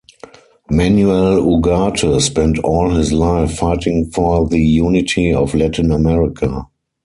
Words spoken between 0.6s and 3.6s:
Manuel Ugarte spent all his life